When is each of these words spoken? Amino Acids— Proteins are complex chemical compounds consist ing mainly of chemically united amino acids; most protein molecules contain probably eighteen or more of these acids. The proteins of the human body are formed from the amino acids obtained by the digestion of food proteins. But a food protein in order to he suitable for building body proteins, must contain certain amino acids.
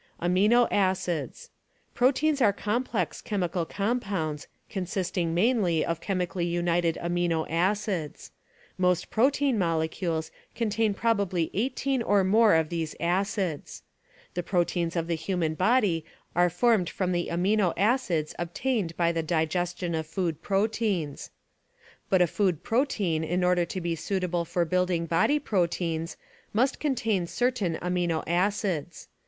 Amino 0.19 0.67
Acids— 0.71 1.51
Proteins 1.93 2.41
are 2.41 2.51
complex 2.51 3.21
chemical 3.21 3.67
compounds 3.67 4.47
consist 4.67 5.15
ing 5.15 5.35
mainly 5.35 5.85
of 5.85 6.01
chemically 6.01 6.47
united 6.47 6.97
amino 6.99 7.45
acids; 7.47 8.31
most 8.79 9.11
protein 9.11 9.59
molecules 9.59 10.31
contain 10.55 10.95
probably 10.95 11.51
eighteen 11.53 12.01
or 12.01 12.23
more 12.23 12.55
of 12.55 12.69
these 12.69 12.95
acids. 12.99 13.83
The 14.33 14.41
proteins 14.41 14.95
of 14.95 15.05
the 15.05 15.13
human 15.13 15.53
body 15.53 16.03
are 16.35 16.49
formed 16.49 16.89
from 16.89 17.11
the 17.11 17.27
amino 17.27 17.71
acids 17.77 18.33
obtained 18.39 18.97
by 18.97 19.11
the 19.11 19.21
digestion 19.21 19.93
of 19.93 20.07
food 20.07 20.41
proteins. 20.41 21.29
But 22.09 22.23
a 22.23 22.25
food 22.25 22.63
protein 22.63 23.23
in 23.23 23.43
order 23.43 23.65
to 23.65 23.79
he 23.79 23.93
suitable 23.93 24.45
for 24.45 24.65
building 24.65 25.05
body 25.05 25.37
proteins, 25.37 26.17
must 26.53 26.79
contain 26.79 27.27
certain 27.27 27.75
amino 27.83 28.23
acids. 28.25 29.07